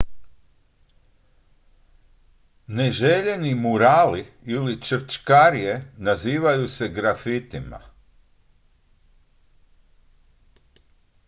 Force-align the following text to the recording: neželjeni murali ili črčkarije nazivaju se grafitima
neželjeni 2.67 3.53
murali 3.63 4.23
ili 4.45 4.81
črčkarije 4.81 5.91
nazivaju 5.97 6.67
se 6.67 6.87
grafitima 6.87 7.81